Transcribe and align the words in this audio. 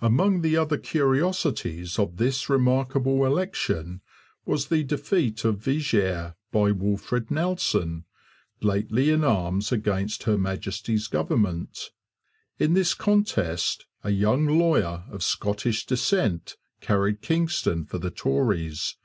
Among 0.00 0.40
the 0.40 0.56
other 0.56 0.78
curiosities 0.78 1.98
of 1.98 2.16
this 2.16 2.48
remarkable 2.48 3.26
election 3.26 4.00
was 4.46 4.68
the 4.68 4.82
defeat 4.82 5.44
of 5.44 5.58
Viger 5.58 6.34
by 6.50 6.70
Wolfred 6.72 7.30
Nelson, 7.30 8.06
lately 8.62 9.10
in 9.10 9.22
arms 9.22 9.72
against 9.72 10.22
Her 10.22 10.38
Majesty's 10.38 11.08
government. 11.08 11.90
In 12.58 12.72
this 12.72 12.94
contest 12.94 13.84
a 14.02 14.12
young 14.12 14.46
lawyer 14.46 15.04
of 15.10 15.22
Scottish 15.22 15.84
descent 15.84 16.56
carried 16.80 17.20
Kingston 17.20 17.84
for 17.84 17.98
the 17.98 18.10
Tories. 18.10 18.96